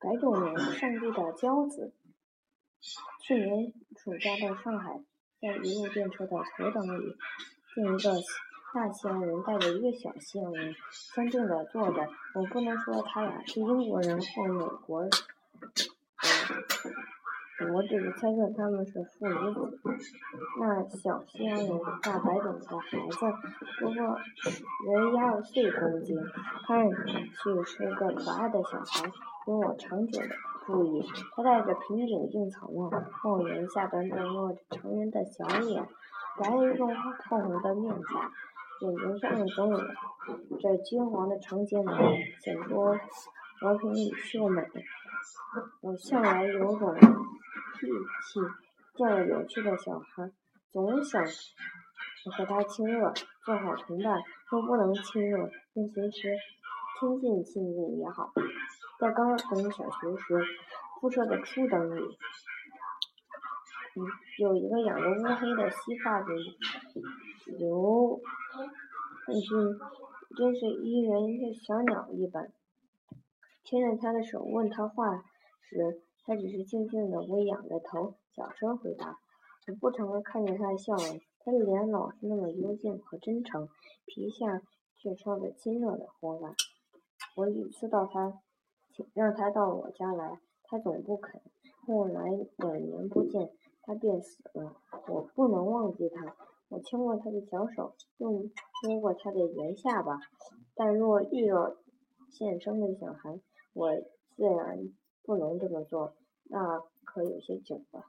[0.00, 1.92] 白种人，上帝的骄子。
[3.20, 5.00] 去年暑假到上海，
[5.40, 7.16] 在一路电车的头等里，
[7.74, 8.20] 见一个
[8.74, 10.74] 大西洋人带着一个小西洋人
[11.14, 12.08] 相对的坐着。
[12.34, 15.10] 我不能说他俩是英国人或美国人。
[17.72, 19.78] 我只是猜测他们是父母子。
[20.58, 21.68] 那小西洋人
[22.02, 23.16] 大白种的孩子
[23.78, 24.18] 不过
[24.84, 26.18] 约一二岁公斤，
[26.66, 29.12] 看上去是个可爱的小孩。
[29.44, 30.28] 因我长久的
[30.64, 31.04] 注意，
[31.34, 32.88] 他戴着平顶硬草帽，
[33.24, 35.84] 帽檐下端端落着成人的小脸，
[36.38, 36.94] 白中
[37.24, 38.30] 透红的面颊，
[38.80, 41.92] 眼睛上总有着金黄的长睫毛，
[42.40, 42.96] 显出
[43.60, 44.62] 和平与秀美。
[45.80, 48.40] 我向来有种脾气，
[48.94, 50.30] 见了有趣的小孩，
[50.70, 51.24] 总想
[52.30, 53.12] 和他亲热，
[53.44, 54.22] 做好同伴。
[54.48, 56.36] 若不能亲热，便随时
[57.00, 58.32] 亲近亲近也好。
[59.02, 60.44] 在刚登小学时，
[61.00, 62.00] 宿舍的初等里，
[63.96, 64.06] 嗯
[64.38, 66.28] 有一个养着乌黑的稀发的
[67.58, 68.20] 刘
[69.26, 69.80] 君，
[70.36, 72.52] 真是一人像小鸟一般。
[73.64, 75.24] 牵着他的手问他话
[75.62, 79.18] 时，他只是静静的微仰着头，小声回答。
[79.66, 83.68] 我不常看见他的笑容，他的脸老是那么幽静和真诚，
[84.06, 84.62] 皮下
[84.96, 86.54] 却穿着亲热的火感。
[87.34, 88.34] 我屡次到他。
[89.14, 91.40] 让他到我家来，他总不肯。
[91.86, 93.50] 后来两年不见，
[93.82, 94.76] 他便死了。
[95.08, 96.36] 我不能忘记他。
[96.68, 100.18] 我牵过他的小手，又摸过他的圆下巴。
[100.74, 101.74] 但若遇到
[102.30, 103.40] 现生的小孩，
[103.72, 103.94] 我
[104.36, 104.88] 自然
[105.22, 108.04] 不能这么做，那可有些久了。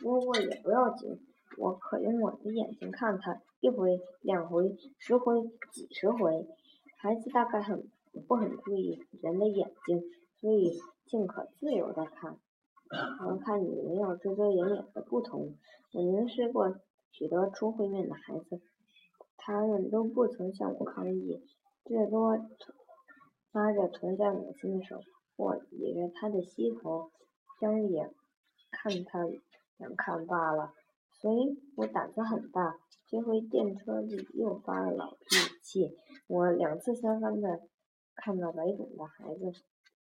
[0.00, 1.18] 摸过也不要紧，
[1.56, 6.46] 我可用我的眼睛看他，一回、两回、十回、几十回。
[6.98, 7.88] 孩子大概很。
[8.26, 10.02] 不很注意人的眼睛，
[10.40, 12.38] 所以尽可自由的看。
[13.18, 15.56] 和看女人要遮遮掩掩的不同，
[15.92, 16.74] 我凝视过
[17.10, 18.62] 许多初会面的孩子，
[19.36, 21.44] 他们都不曾向我抗议，
[21.84, 22.38] 最多
[23.52, 25.00] 拉着同在母亲的手，
[25.36, 27.10] 或倚着她的膝头，
[27.60, 28.14] 将眼
[28.70, 29.26] 看他
[29.76, 30.72] 两看罢了。
[31.20, 32.78] 所以我胆子很大。
[33.10, 37.60] 这回电车里又发了老脾气，我两次三番的。
[38.20, 39.52] 看到白种的孩子，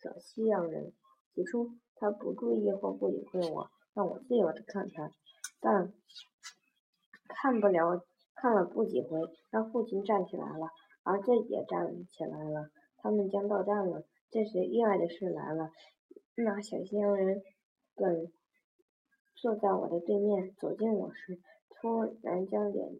[0.00, 0.92] 小西洋人。
[1.34, 5.10] 起初他不注意或不理会我，让我自由的看他。
[5.60, 5.92] 但
[7.26, 9.20] 看不了，看了不几回，
[9.50, 10.68] 他父亲站起来了，
[11.02, 12.70] 儿子也站起来了。
[12.98, 14.04] 他们将到站了。
[14.30, 15.70] 这时意外的事来了，
[16.36, 17.42] 那小西洋人
[17.96, 18.32] 本
[19.34, 22.92] 坐在我的对面，走近我时，突然将脸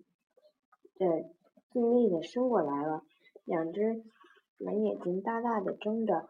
[0.97, 1.31] 的
[1.71, 3.05] 尽力的伸过来了，
[3.45, 4.03] 两只。
[4.59, 6.29] 蓝眼睛大大的睁着，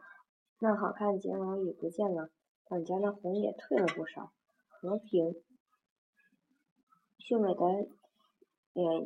[0.58, 2.30] 那好看睫毛已不见了，
[2.68, 4.32] 脸颊的红也退了不少，
[4.68, 5.42] 和平
[7.18, 7.88] 秀美的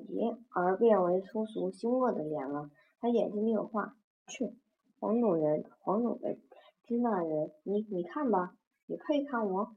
[0.09, 2.71] 脸而变为粗俗凶恶的脸了。
[3.01, 3.97] 他眼睛里有话
[4.27, 4.57] ：“去，
[4.99, 6.39] 黄种人，黄种的
[6.85, 9.77] 支那人，你你看吧，你配看我。”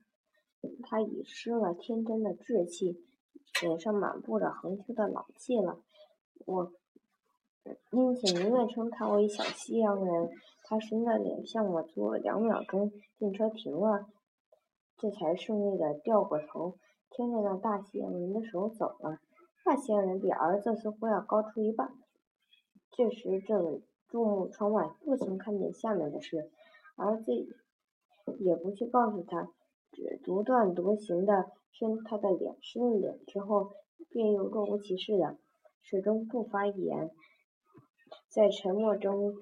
[0.84, 3.04] 他已失了天真的稚气，
[3.62, 5.82] 脸上满布着横秋的老气了。
[6.46, 6.72] 我。
[7.92, 10.30] 因此宁愿称他为小西洋人。
[10.64, 14.06] 他伸着脸向我做两秒钟，电车停了，
[14.98, 16.78] 这才顺利的掉过头，
[17.10, 19.20] 牵着那大西洋人的手走了。
[19.66, 21.92] 大西洋人比儿子似乎要高出一半。
[22.92, 26.50] 这时正注目窗外，不曾看见下面的事。
[26.96, 27.34] 儿子
[28.40, 29.50] 也不去告诉他，
[29.92, 33.74] 只独断独行的伸他的脸，伸了脸之后，
[34.10, 35.38] 便又若无其事的，
[35.82, 37.12] 始终不发一言。
[38.32, 39.36] 在沉默中，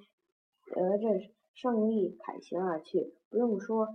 [0.74, 1.08] 得着
[1.54, 3.14] 胜利，凯旋而去。
[3.30, 3.88] 不用说，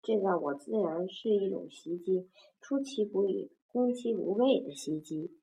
[0.00, 2.26] 这个我自然是一种袭击，
[2.62, 5.36] 出其不意、攻其无备的袭击。